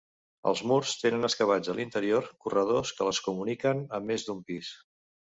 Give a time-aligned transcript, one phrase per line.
[0.51, 4.71] Els murs tenen excavats a l’interior corredors que les comuniquen, amb més d’un pis.